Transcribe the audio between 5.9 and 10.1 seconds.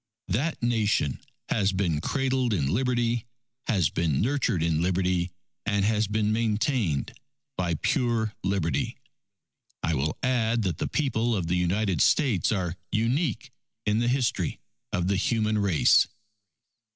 been maintained by pure Liberty. I